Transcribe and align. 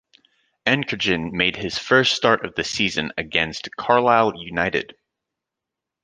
Ankergen 0.65 1.31
made 1.31 1.57
his 1.57 1.77
first 1.77 2.15
start 2.15 2.43
of 2.43 2.55
the 2.55 2.63
season 2.63 3.11
against 3.19 3.69
Carlisle 3.75 4.33
United. 4.39 4.95